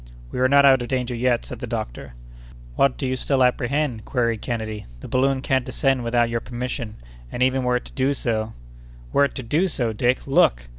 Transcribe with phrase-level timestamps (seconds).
[0.31, 2.15] "We are not out of danger yet," said the doctor.
[2.75, 4.87] "What do you still apprehend?" queried Kennedy.
[4.99, 6.95] "The balloon can't descend without your permission,
[7.31, 8.53] and even were it to do so—"
[9.13, 10.25] "Were it to do so, Dick?
[10.25, 10.69] Look!"